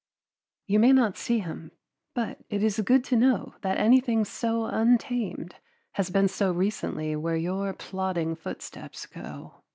You 0.65 0.79
may 0.79 0.93
not 0.93 1.15
see 1.15 1.37
him, 1.37 1.73
but 2.15 2.39
it 2.49 2.63
is 2.63 2.79
good 2.79 3.03
to 3.03 3.15
know 3.15 3.53
that 3.61 3.77
anything 3.77 4.25
so 4.25 4.65
untamed 4.65 5.57
has 5.91 6.09
been 6.09 6.27
so 6.27 6.51
recently 6.51 7.15
where 7.15 7.37
your 7.37 7.71
plodding 7.73 8.33
footsteps 8.35 9.05
go. 9.05 9.61